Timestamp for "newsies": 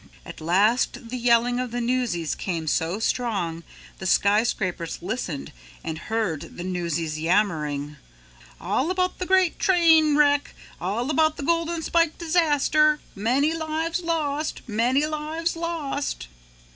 1.79-2.33, 6.63-7.19